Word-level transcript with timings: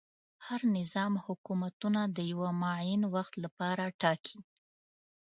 هر 0.45 0.61
نظام 0.77 1.13
حکومتونه 1.25 2.01
د 2.15 2.17
یوه 2.31 2.49
معین 2.61 3.01
وخت 3.15 3.33
لپاره 3.43 3.83
ټاکي. 4.01 4.37